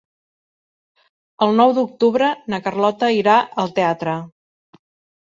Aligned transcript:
El 1.47 1.53
nou 1.59 1.75
d'octubre 1.79 2.31
na 2.55 2.63
Carlota 2.71 3.13
irà 3.21 3.39
al 3.67 3.75
teatre. 3.81 4.21